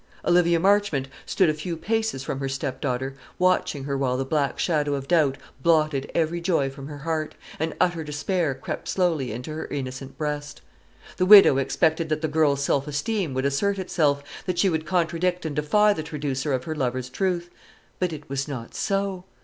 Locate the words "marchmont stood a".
0.59-1.53